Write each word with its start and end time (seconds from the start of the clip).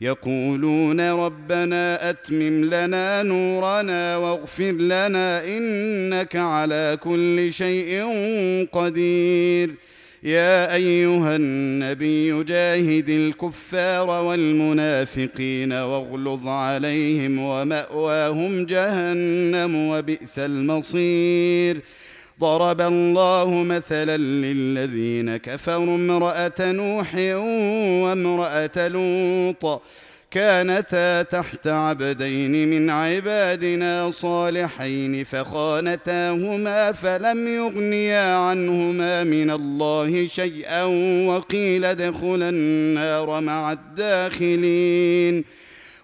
يقولون 0.00 1.10
ربنا 1.10 2.10
أتمم 2.10 2.64
لنا 2.64 3.22
نورنا 3.22 4.16
واغفر 4.16 4.72
لنا 4.72 5.44
إنك 5.44 6.36
على 6.36 6.98
كل 7.02 7.52
شيء 7.52 8.04
قدير. 8.72 9.70
يا 10.22 10.74
أيها 10.74 11.36
النبي 11.36 12.44
جاهد 12.44 13.08
الكفار 13.08 14.24
والمنافقين 14.24 15.72
واغلظ 15.72 16.48
عليهم 16.48 17.38
ومأواهم 17.38 18.66
جهنم 18.66 19.88
وبئس 19.88 20.38
المصير. 20.38 21.80
ضرب 22.40 22.80
الله 22.80 23.62
مثلا 23.62 24.16
للذين 24.16 25.36
كفروا 25.36 25.96
امرأة 25.96 26.52
نوح 26.60 27.14
وامرأة 28.04 28.88
لوط 28.88 29.82
كانتا 30.30 31.22
تحت 31.22 31.66
عبدين 31.66 32.70
من 32.70 32.90
عبادنا 32.90 34.10
صالحين 34.10 35.24
فخانتاهما 35.24 36.92
فلم 36.92 37.48
يغنيا 37.48 38.36
عنهما 38.36 39.24
من 39.24 39.50
الله 39.50 40.26
شيئا 40.26 40.84
وقيل 41.28 41.84
ادخلا 41.84 42.48
النار 42.48 43.40
مع 43.40 43.72
الداخلين 43.72 45.44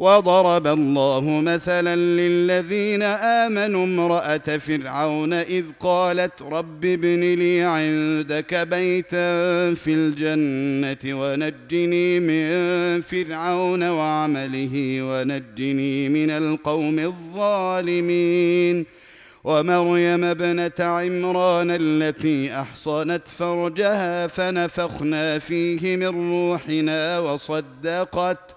وضرب 0.00 0.66
الله 0.66 1.20
مثلا 1.20 1.96
للذين 1.96 3.02
آمنوا 3.02 3.84
امرأة 3.84 4.58
فرعون 4.58 5.32
إذ 5.32 5.64
قالت 5.80 6.42
رب 6.42 6.84
ابن 6.84 7.20
لي 7.20 7.60
عندك 7.60 8.54
بيتا 8.54 9.74
في 9.74 9.94
الجنة 9.94 11.20
ونجني 11.20 12.20
من 12.20 13.00
فرعون 13.00 13.88
وعمله 13.88 14.98
ونجني 15.02 16.08
من 16.08 16.30
القوم 16.30 16.98
الظالمين 16.98 18.86
ومريم 19.44 20.24
ابنة 20.24 20.72
عمران 20.80 21.68
التي 21.70 22.54
أحصنت 22.54 23.28
فرجها 23.28 24.26
فنفخنا 24.26 25.38
فيه 25.38 25.96
من 25.96 26.32
روحنا 26.32 27.18
وصدقت 27.18 28.56